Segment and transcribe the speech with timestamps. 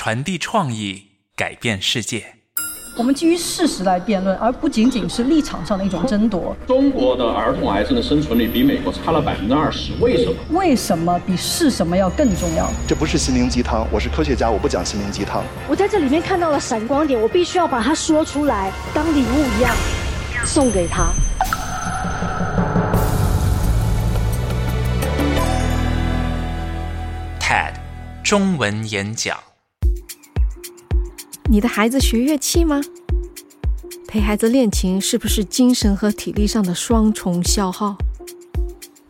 [0.00, 2.24] 传递创意，改变世界。
[2.96, 6.56] 我们基于事实来辩论，而不仅仅是立场上的一种争夺。
[6.68, 10.36] 中国的儿童癌症的生存率比美国差了百分之二十，为什么？
[10.50, 12.70] 为什么比是什么要更重要？
[12.86, 15.42] 这不是心灵鸡汤，我是科学家，我不讲心灵鸡汤。
[15.68, 19.74] 我在这里面看到了闪光点，我必须要把它说出来，当礼物一样
[20.46, 21.10] 送给他。
[27.40, 27.72] TED
[28.22, 29.36] 中文演讲。
[31.50, 32.78] 你的孩子学乐器吗？
[34.06, 37.96] 陪孩子练琴是不是精神和体力上的双重消耗？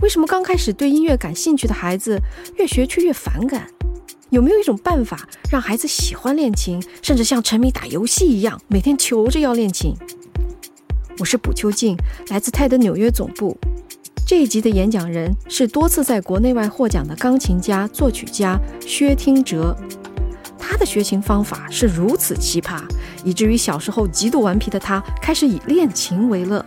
[0.03, 2.20] 为什么刚开始对音乐感兴趣的孩子
[2.56, 3.67] 越学却越反感？
[4.30, 9.92] 有没有一种办法让孩子喜欢练琴，甚至像沉迷打游戏一样，每天求着要练琴？
[11.19, 11.97] 我是卜秋静，
[12.28, 13.58] 来自泰德纽约总部。
[14.25, 19.77] 这一集的演讲人是多次在国内外获奖的钢琴家、作曲家薛听哲。
[20.78, 22.80] 的学琴方法是如此奇葩，
[23.24, 26.64] 以至于小时候极度顽皮的他开始以练琴为乐。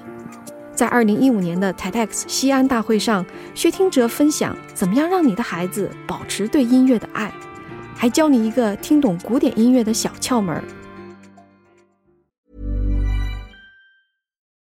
[0.75, 7.31] 在二零一五年的 TEDx 西安大会上，薛听哲分享怎么样让你的孩子保持对音乐的爱，
[7.95, 10.63] 还教你一个听懂古典音乐的小窍门儿。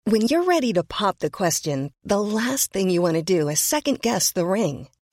[0.05, 3.61] When you're ready to pop the question, the last thing you want to do is
[3.61, 4.87] second guess the ring.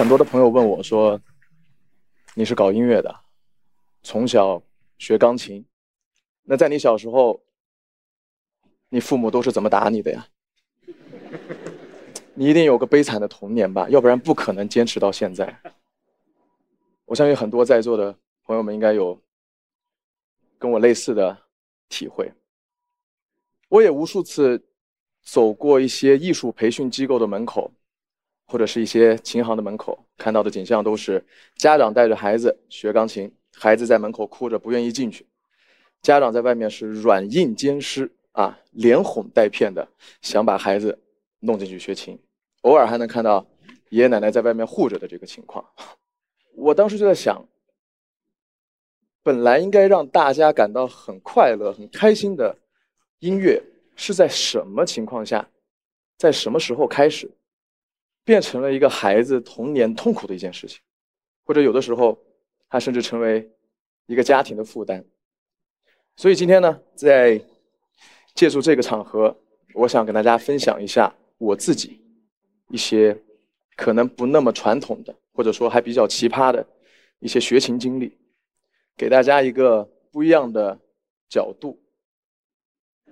[0.00, 1.20] 很多的朋友问我说
[2.34, 3.14] ：“你是搞音乐的，
[4.02, 4.62] 从小
[4.96, 5.62] 学钢琴，
[6.44, 7.38] 那在你小时候，
[8.88, 10.26] 你父母都是怎么打你的呀？
[12.32, 15.54] 你一定有个悲惨的童年吧，要不然不可能坚持到现在。”
[17.04, 19.20] 我相信很多在座的朋友们应该有
[20.58, 21.36] 跟我类似的
[21.90, 22.32] 体会。
[23.68, 24.66] 我也无数次
[25.20, 27.70] 走过一些艺术培训机构的门口。
[28.50, 31.24] 或者是一些琴行的门口看到的景象，都是
[31.54, 35.24] 家长带着孩子学钢琴，孩子在门口哭着不愿意进去，
[36.02, 39.86] 家长在外面是软硬兼施啊，连哄带骗的
[40.20, 40.98] 想把孩子
[41.38, 42.18] 弄进去学琴，
[42.62, 43.46] 偶尔还能看到
[43.90, 45.64] 爷爷奶奶在外面护着的这个情况。
[46.56, 47.46] 我当时就在想，
[49.22, 52.58] 本来应该让大家感到很快乐、很开心的
[53.20, 53.62] 音乐，
[53.94, 55.48] 是在什么情况下，
[56.18, 57.30] 在什么时候开始？
[58.24, 60.78] 变成了一个孩子童年痛苦的一件事情，
[61.44, 62.16] 或者有的时候，
[62.68, 63.50] 它甚至成为
[64.06, 65.04] 一个家庭的负担。
[66.16, 67.42] 所以今天呢，在
[68.34, 69.36] 借助这个场合，
[69.74, 72.00] 我想跟大家分享一下我自己
[72.68, 73.18] 一些
[73.74, 76.64] 可能不那么传统的，或者说还比较奇葩的
[77.18, 78.16] 一些学琴经历，
[78.96, 79.82] 给大家一个
[80.12, 80.78] 不一样的
[81.28, 81.82] 角度。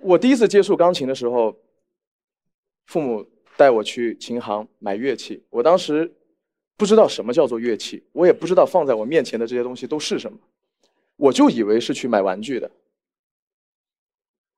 [0.01, 1.57] 我第一次接触钢琴的时候，
[2.85, 3.27] 父母。
[3.59, 6.09] 带我去琴行买乐器，我当时
[6.77, 10.39] 不知道什么叫做乐器，我也不知道放在我面前的这些东西都是什么，
[11.17, 12.71] 我就以为是去买玩具的。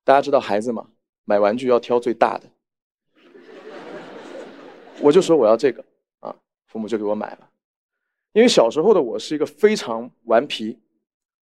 [0.04, 0.88] 大家知道孩子嘛，
[1.26, 2.48] 买玩具要挑最大的，
[5.02, 5.84] 我就说我要这个
[6.20, 6.36] 啊，
[6.68, 7.50] 父母就给我买了。
[8.34, 10.78] 因为小时候的我是一个非常顽皮，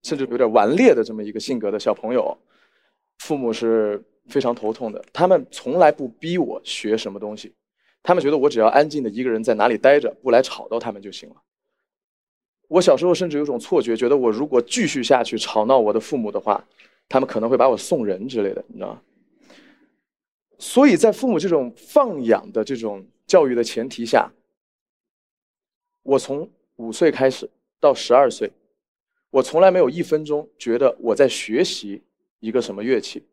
[0.02, 2.34] 甚至有点顽劣的这么一个性格的小朋友，
[3.20, 4.04] 父母是。
[4.28, 7.52] 非常头痛的，他们从来不逼我学什么东西，
[8.00, 11.36] 他们觉得我只要安静的一个人在哪里待着，不来吵到他们就行了。
[12.68, 16.64] 我小时候甚至有种错觉，觉得我如果继续下去吵闹我的父母的话，
[17.08, 19.02] 他们可能会把我送人之类的，你知道吗？
[20.60, 24.30] 所以在父母这种放养的这种教育的前提下，
[26.04, 27.50] 我从五岁开始
[27.80, 28.52] 到十二岁，
[29.30, 32.00] 我从来没有一分钟觉得我在学习
[32.40, 33.24] 一个什么乐器。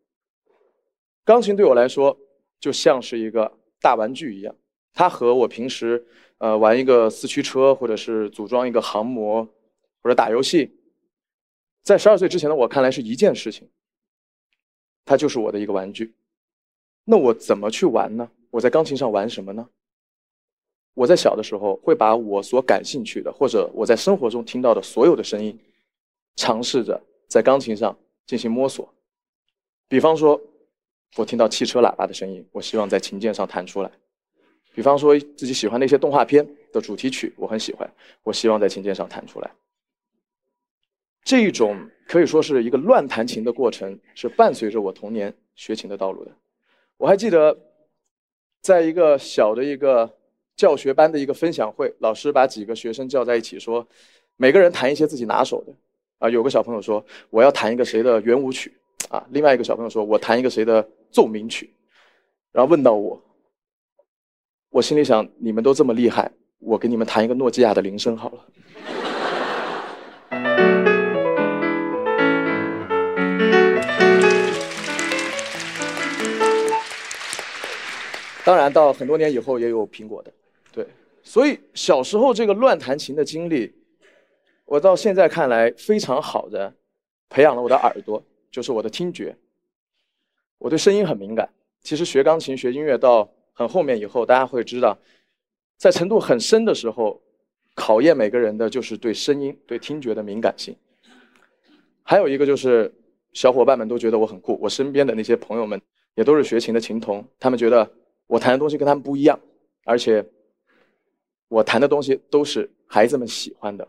[1.25, 2.18] 钢琴对我来说
[2.59, 3.51] 就像是一个
[3.81, 4.56] 大玩具一样，
[4.94, 6.06] 它和我平时
[6.38, 9.44] 呃玩一个四驱车或者是组装一个航模
[10.01, 10.71] 或者打游戏，
[11.83, 13.69] 在十二岁之前的我看来是一件事情，
[15.04, 16.13] 它就是我的一个玩具。
[17.03, 18.30] 那我怎么去玩呢？
[18.51, 19.68] 我在钢琴上玩什么呢？
[20.94, 25.57] 我在小的时候会把我所感兴趣的，或者我在生活中听到的所有的声音，
[26.36, 27.95] 尝试着在钢琴上
[28.25, 28.92] 进行摸索。
[29.88, 30.39] 比方说，
[31.16, 33.89] 我听到汽车喇叭的声音，我希望在琴键上弹出来；
[34.74, 37.89] 比方说，自己喜欢的一些动画片的主题曲，我很喜欢，
[38.24, 39.50] 我希望在琴键上弹出来。
[41.24, 46.31] 这一种可以说是一个乱弹琴的过程，是伴随着我童年学琴的道路的。
[46.98, 47.57] 我还记得，
[48.62, 50.18] 在一个小的一个
[50.56, 53.88] 教学班的一个分享会，老师把几个学生叫在一起，说
[54.36, 55.74] 每个人弹一些自己拿手的。
[56.19, 58.74] 啊，有个小朋友说我要弹一个谁的圆舞曲。
[59.09, 61.74] 啊，另外一个小朋友说：“我弹一个谁的奏鸣曲。”
[62.51, 63.21] 然后问到我，
[64.69, 68.44] 我心里想：你们都这么厉害，我给你们弹一个诺基亚的铃声好了。
[78.44, 80.33] 当然，到很多年以后也有苹果的，
[80.74, 80.86] 对。
[81.24, 83.74] 所以小时候这个乱弹琴的经历，
[84.65, 86.74] 我到现在看来非常好的
[87.30, 88.21] 培养了我的耳朵。
[88.51, 89.35] 就是我的听觉，
[90.57, 91.49] 我对声音很敏感。
[91.81, 94.97] 其实学钢琴、学音乐到很后面以后，大家会知道，
[95.77, 97.21] 在程度很深的时候，
[97.75, 100.75] 考验每个人的就是对声音、对听觉的敏感性。
[102.03, 102.94] 还有一个就是，
[103.33, 104.57] 小伙伴们都觉得我很酷。
[104.61, 105.79] 我身边的那些朋友们
[106.15, 107.89] 也都是学琴的琴童，他们觉得
[108.25, 109.39] 我弹的东西跟他们不一样，
[109.85, 110.25] 而且
[111.47, 113.88] 我弹的东西都是孩子们喜欢的，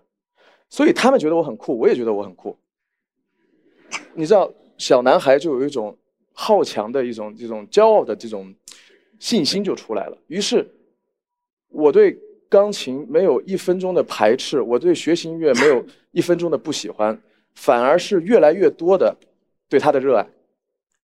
[0.68, 2.56] 所以他们觉得我很酷，我也觉得我很酷。
[4.14, 5.96] 你知道，小男孩就有一种
[6.32, 8.54] 好强的一种这种骄傲的这种
[9.18, 10.18] 信心就出来了。
[10.26, 10.68] 于是，
[11.68, 12.18] 我对
[12.48, 17.20] 钢琴没有一分钟的排斥，我对学习音乐没有一分钟的不喜欢，
[17.54, 19.16] 反而是越来越多的
[19.68, 20.26] 对他的热爱，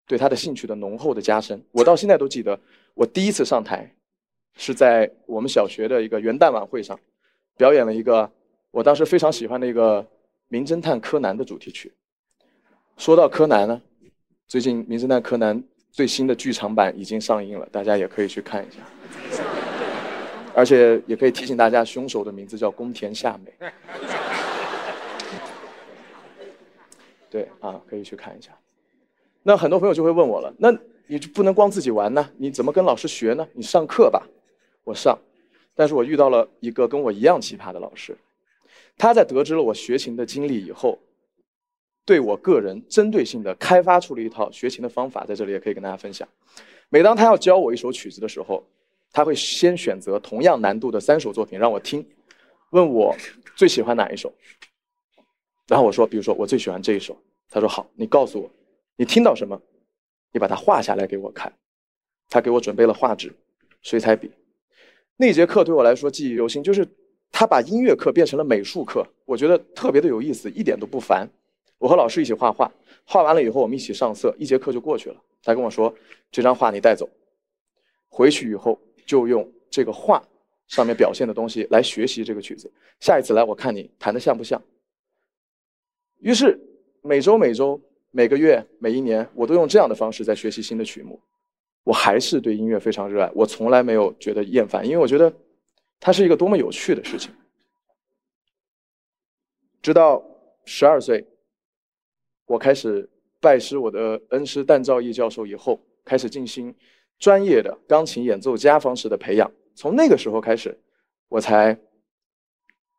[0.07, 1.61] 对他的兴趣的浓厚的加深。
[1.71, 2.59] 我到现在都记得，
[2.94, 3.94] 我第一次上台
[4.56, 6.99] 是在我们小学的一个元旦晚会上，
[7.57, 8.31] 表演了一个
[8.71, 10.01] 我当时非常喜欢的一个
[10.47, 11.91] 《名侦探柯南》的主题曲。
[12.98, 13.81] 说到柯南呢，
[14.48, 15.60] 最近《名侦探柯南》
[15.92, 18.80] 最新的剧场版已经上映了，大家也可以去看一下。
[20.56, 23.51] 而且也可以提醒大家，凶手的名字叫宫田夏美。
[27.30, 28.51] 对啊，可以去看一下。
[29.42, 30.72] 那很多朋友就会问我了，那
[31.07, 32.30] 你就不能光自己玩呢？
[32.38, 33.45] 你怎么跟老师学呢？
[33.54, 34.25] 你上课吧，
[34.84, 35.18] 我上。
[35.75, 38.16] 但是我遇到了一个跟我一样奇葩的老师，
[38.95, 41.00] 他在得知了我学琴的经历以后。
[42.05, 46.27] 对我个人针对性的开发出了一套学琴的方法，在这里也可以跟大家分享。
[46.89, 48.63] 每当他要教我一首曲子的时候，
[49.11, 52.05] 他会先选择同样难度的三首作品让我听，
[52.71, 53.15] 问我
[53.55, 54.33] 最喜欢哪一首。
[55.67, 57.17] 然后我说，比如说我最喜欢这一首。
[57.50, 58.49] 他说好，你告诉我，
[58.95, 59.61] 你听到什么，
[60.31, 61.53] 你把它画下来给我看。
[62.29, 63.31] 他给我准备了画纸、
[63.81, 64.31] 水彩笔。
[65.17, 66.88] 那节课对我来说记忆犹新，就是
[67.31, 71.29] 他把音乐课变成了美术课，我觉得特别的有意思，一点都不烦。
[71.77, 72.71] 我和老师一起画画，
[73.03, 75.21] 画完了以后我们一起上色，一节课就过去了。
[75.43, 75.93] 他跟我说
[76.31, 77.09] ：“这张画你带走，
[78.07, 80.23] 回去以后就用这个画
[80.67, 82.71] 上面表现的东西来学习这个曲子。
[83.01, 84.61] 下一次来我看你弹的像不像。”
[86.21, 86.57] 于是
[87.01, 87.77] 每周、每周、
[88.11, 91.19] 每个月、每一年，我都用这样的方式在学习新的曲目。
[91.83, 95.33] 我还是对音乐非常热爱，我从来没有觉得厌烦，因为我觉得
[95.99, 97.30] 它是一个多么有趣的事情。
[99.81, 100.23] 直到
[100.63, 101.27] 十二岁。
[102.45, 103.09] 我开始
[103.40, 106.73] 拜师我的恩师旦兆义教授以后，开始进行
[107.18, 109.52] 专业的钢琴演奏家方式的培养。
[109.76, 110.78] 从那个时候开始，
[111.30, 111.78] 我才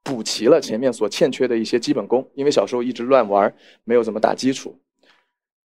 [0.02, 2.28] 补齐了前面所欠缺的一些基本功。
[2.34, 4.78] 因为小时候一直乱玩，没有怎么打基础。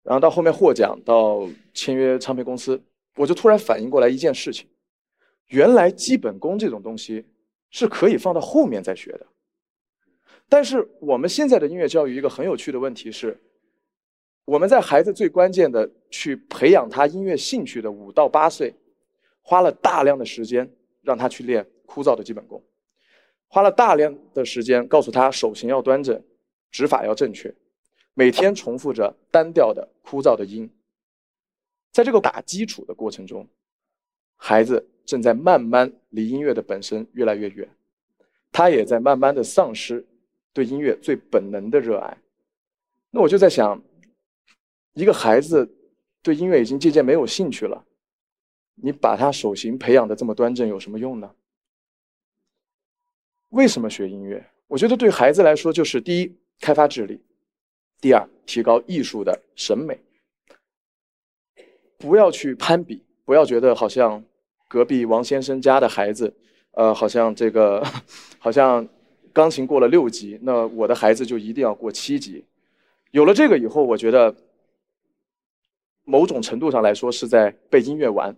[0.03, 2.83] 然后到后面获奖，到签约唱片公司，
[3.17, 4.67] 我就突然反应过来一件事情：
[5.49, 7.27] 原来基本功这种东西
[7.71, 9.27] 是可以放到后面再学的。
[10.49, 13.39] 但是我们现在的音乐教育一个很有趣的问题是。
[14.49, 18.75] 我们在孩子最关键的去培养他音乐兴趣的五到八岁，
[19.43, 20.67] 花了大量的时间
[21.03, 22.65] 让他去练枯燥的基本功，
[23.47, 26.19] 花了大量的时间告诉他手型要端正，
[26.71, 27.55] 指法要正确，
[28.15, 30.67] 每天重复着单调的枯燥的音。
[31.93, 33.47] 在这个打基础的过程中，
[34.37, 37.69] 孩子正在慢慢离音乐的本身越来越远，
[38.51, 40.03] 他也在慢慢的丧失
[40.55, 42.17] 对音乐最本能的热爱。
[43.11, 43.79] 那我就在想。
[44.99, 45.73] 一个孩子
[46.25, 47.85] 对音乐已经渐渐没有兴趣了，
[48.75, 51.31] 你把他手型培养的这么端正有什么用呢？
[53.51, 54.45] 为什么学音乐？
[54.67, 57.17] 我觉得对孩子来说，就是第一，开发智力；
[58.01, 59.97] 第二，提高艺术的审美。
[61.97, 64.25] 不要去攀比，不要觉得好像
[64.67, 66.35] 隔壁王先生家的孩子，
[66.73, 67.81] 呃，好像这个，
[68.41, 68.85] 好像
[69.33, 72.45] 钢琴过了六级，那我的孩子就一定要过七级。
[73.13, 74.35] 有了这个以后，我觉得
[76.09, 78.35] 某种程度上来说是在被音乐玩，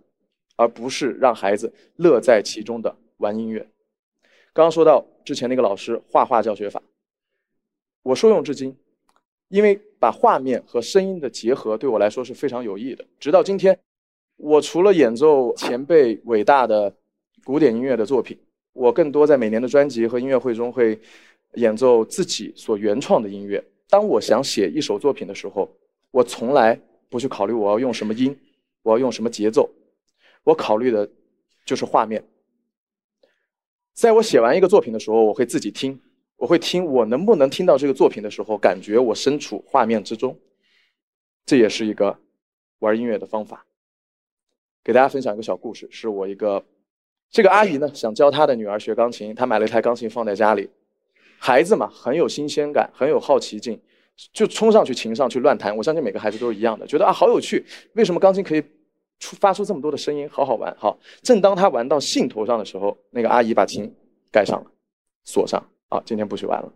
[0.57, 3.61] 而不是让孩子乐在其中的玩音乐。
[4.51, 6.83] 刚刚说到之前那个老师画画教学法，
[8.03, 8.75] 我受用至今。
[9.47, 13.05] 因为把画面和声音的结合对我来说是非常有益的。
[13.19, 13.77] 直到今天，
[14.37, 16.93] 我除了演奏前辈伟大的
[17.43, 18.37] 古典音乐的作品，
[18.71, 20.97] 我更多在每年的专辑和音乐会中会
[21.55, 23.61] 演奏自己所原创的音乐。
[23.89, 25.69] 当我想写一首作品的时候，
[26.11, 26.79] 我从来
[27.11, 28.35] 不去考虑我要用什么音，
[28.81, 29.69] 我要用什么节奏，
[30.45, 31.07] 我考虑的
[31.65, 32.23] 就是画面。
[33.93, 36.01] 在我写完一个作品的时候，我会自己听。
[36.37, 40.35] 我会听，我能不能听到这个作品的时候，感觉我身处画面之中，
[41.45, 42.17] 这也是一个
[42.79, 43.63] 玩音乐的方法。
[44.83, 46.65] 给大家分享一个小故事，是我一个
[47.29, 50.69] 这个阿姨呢，想教她的女儿学钢琴，她买了一台钢琴放在家里，
[51.37, 53.79] 孩子嘛，很有新鲜感，很有好奇劲，
[54.33, 55.75] 就冲上去琴上去乱弹。
[55.75, 58.63] 我相信每个孩子都是一样的，觉得啊好有趣，为什么钢琴可以
[59.19, 60.75] 出发出这么多的声音，好好玩。
[60.77, 63.93] 好，正当他玩到兴头上的时候，那个阿姨把琴
[64.31, 64.71] 盖上了，
[65.23, 65.63] 锁上。
[65.89, 66.73] 啊，今天不许玩了。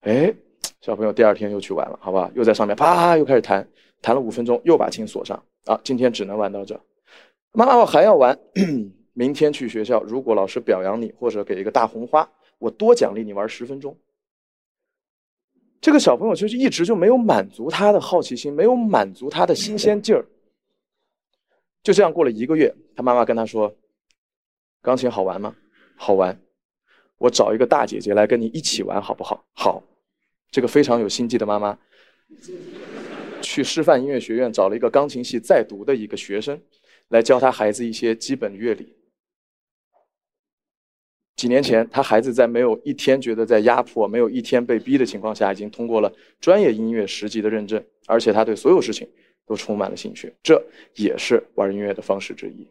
[0.00, 0.34] 哎，
[0.80, 2.30] 小朋友第二天又去玩了，好吧？
[2.34, 3.68] 又在上面啪又开始弹，
[4.02, 5.40] 弹了五分钟，又把琴锁上。
[5.66, 6.80] 啊，今天只能玩到这。
[7.52, 8.36] 妈妈，我还要玩。
[9.14, 13.96] 明天去学校，如果老师表扬你或者给一个大红花，我多奖励你玩十分钟。
[15.80, 20.24] 这个小朋友就是一直就没有满足他的好奇心，没有满足他的新鲜劲儿。
[21.82, 23.72] 就这样过了一个月，他妈妈跟他说
[24.82, 25.54] ：“钢琴好玩吗？
[25.94, 26.36] 好玩。”
[27.18, 29.44] 我找一个大姐姐来跟你一起玩，好不好？
[29.54, 29.82] 好，
[30.50, 31.78] 这个非常有心计的妈妈，
[33.40, 36.60] 去师范音乐学院找了一个钢琴系在读的一个学生，
[37.08, 38.95] 来教他孩子一些基本乐理。
[41.36, 49.08] 几年前，他孩子在没有一天觉得在压迫、没有一天被逼的情况下，已经通过了专业音乐十级的认证，而且他对所有事情
[49.46, 50.60] 都充满了兴趣，这
[50.94, 52.66] 也是玩音乐的方式之一。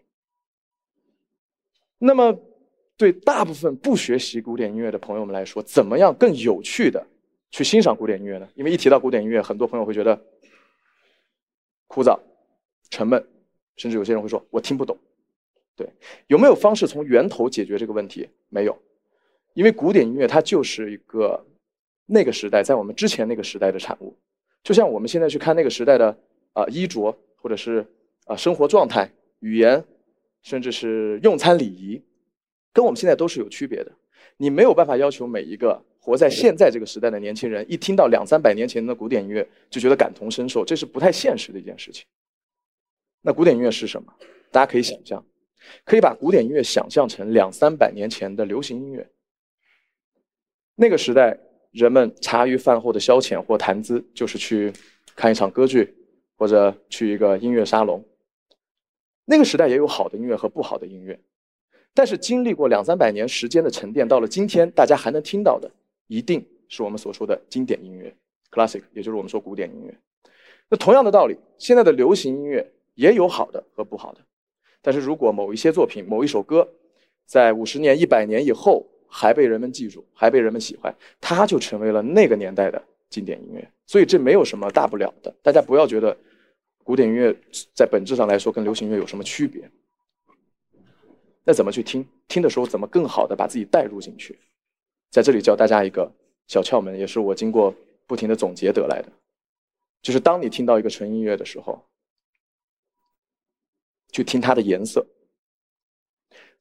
[2.00, 2.38] 那么。
[2.98, 7.06] 对大部分不学习古典音乐的朋友们来说，怎么样更有趣的
[7.52, 8.48] 去欣赏古典音乐呢？
[8.56, 10.18] 因为一提到古典音乐，很多朋友会觉得
[11.88, 12.18] 枯燥、
[12.90, 13.22] 沉闷，
[13.76, 14.98] 甚至有些人会说我听不懂。
[15.76, 15.88] 对，
[16.28, 18.28] 有没有方式从源头解决这个问题？
[18.50, 18.78] 没有，
[19.54, 21.46] 因为古典音乐它就是一个
[22.06, 24.16] 那个时代，在我们之前那个时代的产物。
[24.64, 26.18] 就像我们现在去看那个时代的
[26.54, 27.86] 啊衣着，或者是
[28.26, 29.84] 啊生活状态、语言，
[30.42, 32.02] 甚至是用餐礼仪。
[32.74, 33.92] 跟我们现在都是有区别的，
[34.38, 42.06] 你没有办法要求每一个活在现在这个时代的年轻人，一听到两三百年前的古典音乐就觉得感同身受，这是不太现实的一件事情。
[43.22, 44.14] 那古典音乐是什么？
[44.52, 45.24] 大家可以想象，
[45.84, 49.08] 可以把古典音乐想象成两三百年前的流行音乐。
[50.76, 51.38] 那个时代，
[51.72, 54.74] 人们茶余饭后的消遣或谈资，就是去
[55.16, 55.96] 看一场歌剧，
[56.36, 58.04] 或者去一个音乐沙龙。
[59.26, 61.20] 那个时代也有好的音乐和不好的音乐。
[61.94, 65.72] 但是经历过两三百年时间的沉淀，到了今天，大家还能听到的，
[66.08, 68.14] 一定是我们所说的经典音乐
[68.52, 69.98] （classic），也就是我们说古典音乐。
[70.70, 74.20] 那同样的道理，现在的流行音乐也有好的和不好的。
[74.86, 76.68] 但是如果某一些作品、某一首歌，
[77.26, 83.68] 在五十年、一百年以后还被人们记住，还被人们喜欢，它就成为了那个年代的经典音乐。
[83.88, 85.36] 所以这没有什么大不了的。
[85.42, 86.16] 大家不要觉得
[86.84, 87.36] 古典音乐
[87.74, 89.68] 在本质上来说跟流行音乐有什么区别。
[91.44, 92.08] 那怎么去听？
[92.28, 94.38] 听的时候怎么更好的把自己带入进去？
[95.10, 96.12] 在这里教大家一个
[96.46, 97.74] 小窍门，也是我经过
[98.06, 99.12] 不停的总结得来的，
[100.04, 101.84] 就是当你听到一个纯音乐的时候，
[104.16, 105.06] 去听它的颜色。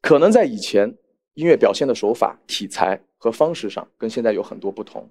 [0.00, 0.92] 可能在以前，
[1.34, 5.08] 音乐表现的手法、题材和方式上跟现在有很多不同，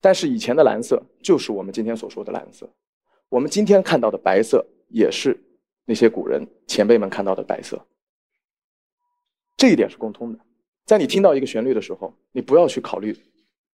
[0.00, 2.68] 但是以前的蓝色就是我们今天所说的蓝色，
[3.28, 5.38] 我们今天看到的白色也是
[5.84, 7.80] 那些古人前辈们看到的白色。
[9.56, 10.38] 这一点是共通的，
[10.84, 13.16] 在你听到一个旋律的时候，你不要去考虑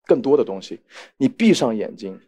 [0.04, 0.78] 更多的东西，
[1.16, 2.20] 你闭上眼睛，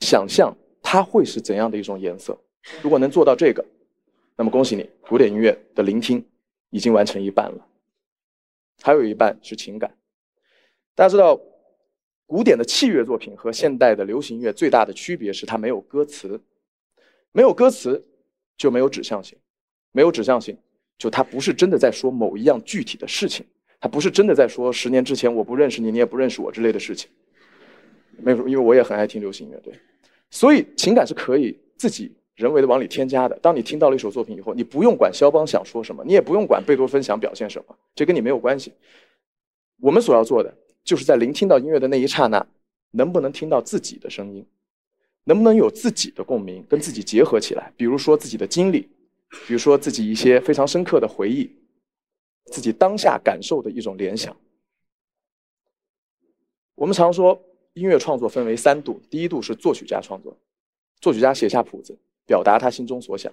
[0.00, 2.34] 想象它会是怎样的一种颜色。
[2.80, 3.64] 如果能做到这个，
[4.42, 6.26] 那么恭喜你，古典音乐的聆听
[6.70, 7.64] 已经完成一半了，
[8.82, 9.96] 还有一半是情感。
[10.96, 11.40] 大家知道，
[12.26, 16.40] 古典的器乐作品和现代的流行乐最大的区别是它没有歌词，
[17.30, 18.04] 没有歌词
[18.56, 19.38] 就没有指向性，
[19.92, 20.58] 没有指向性。
[20.98, 23.46] 就它不是真的在说某一样具体的事情，
[23.78, 27.08] 它不是真的在说十年之前我不认识你，你也不认识我之类的事情。
[28.18, 29.72] 没有，因为我也很爱听流行音乐队，
[30.30, 33.38] 所以情感是可以自己人为的往里添加的。
[33.40, 38.72] 当你听到了一首作品以后，你不用管肖邦想说什么，你也不用管贝多芬想表现什么，这跟你没有关系。
[39.80, 42.44] 我们所要做的，就是在聆听到音乐的那一刹那，
[42.90, 44.44] 能不能听到自己的声音，
[45.24, 47.72] 能不能有自己的共鸣，跟自己结合起来。
[47.76, 48.88] 比如说自己的经历，
[49.46, 51.50] 比如说自己一些非常深刻的回忆，
[52.46, 54.36] 自己当下感受的一种联想。
[56.74, 57.40] 我们常说。
[57.74, 60.36] 音乐创作分为三度，第一度是作曲家创作，
[61.00, 61.96] 作曲家写下谱子，
[62.26, 63.30] 表达他心中所想；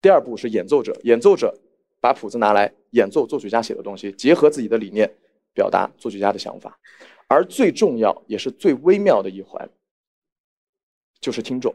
[0.00, 1.54] 第二步是演奏者，演奏者
[2.00, 5.10] 把谱子拿来演奏作曲家写的东西，结合自己的理念，
[5.54, 6.70] 表达作曲家的想法；
[7.28, 9.68] 而最重要也是最微妙的一环，
[11.20, 11.74] 就是听众。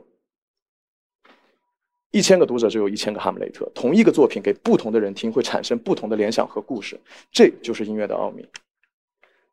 [2.11, 6.99] 一千个读者就有一千个哈姆雷特，同一个作品给不同的人听，会产生不同的联想和故事，
[7.31, 8.45] 这就是音乐的奥秘。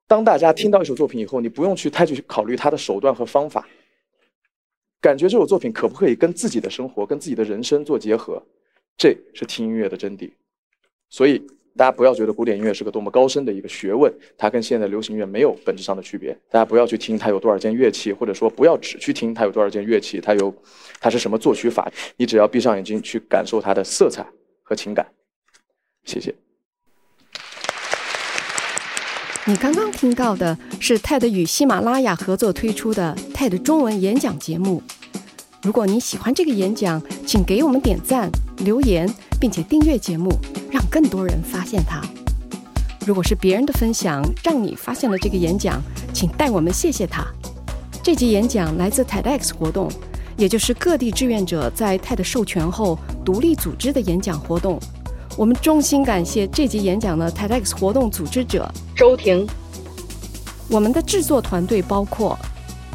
[0.08, 3.68] 当大家听到一首作品以后，你不用去太去考虑它的手段和方法，
[5.00, 8.42] 感觉这首作品可不可以跟自己的生活、跟自己的人生做结合，
[8.96, 10.30] 这是听音乐的真谛。
[11.08, 11.38] 所以
[11.76, 16.36] 大家不要觉得古典音乐是个多么高深的一个学问，它跟现在流行乐没有本质上的区别。
[16.50, 20.52] 大家不要去听它有多少件乐器，或者说不要只去听它有多少件乐器，它有
[21.00, 24.26] 它是什么作曲法，你只要闭上眼睛去感受它的色彩
[24.62, 25.06] 和情感。
[26.04, 26.34] 谢谢。
[29.48, 34.82] 你刚刚听到的是 TED 与喜马拉雅合作推出的 TED 中文演讲节目。
[35.62, 40.30] 如果你喜欢这个演讲，请给我们点赞、留言，并且订阅节目，
[40.70, 42.02] 让更多人发现它。
[43.06, 45.80] 如果是别人的分享让你发现了这个演讲，
[46.12, 47.26] 请代我们谢谢他。
[48.02, 49.90] 这集演讲来自 TEDx 活动，
[50.36, 54.78] 也就是各地志愿者在 TED 授权后独立组织的演讲活动。
[55.38, 59.46] 我们衷心感谢这集演讲的 TEDx 活动组织者周婷。
[60.68, 62.36] 我们的制作团队包括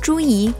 [0.02, 0.54] 朱怡、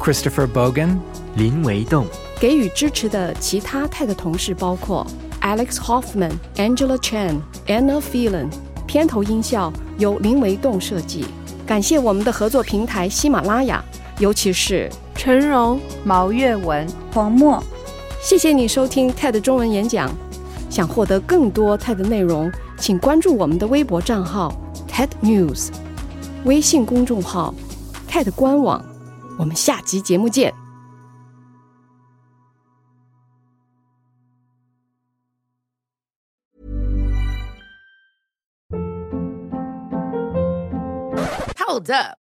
[0.00, 0.98] Christopher Bogan、
[1.36, 2.06] 林维栋。
[2.40, 5.06] 给予支持的其他 TED 同事包括
[5.40, 7.36] Alex Hoffman、Angela Chan、
[7.68, 8.48] Anna Phelan。
[8.84, 11.24] 片头音效由林维栋设计。
[11.64, 13.84] 感谢我们的合作平台喜马拉雅，
[14.18, 17.62] 尤其是陈荣、毛月文、黄墨。
[18.20, 20.10] 谢谢你收听 TED 中文演讲。
[20.70, 24.52] 想获得更多 TED 内容，请关注我们的微博账号
[24.88, 25.70] TED News，
[26.44, 27.54] 微信公众号
[28.08, 28.84] TED 官网。
[29.38, 30.52] 我们下集节目见。
[41.56, 42.27] Hold up.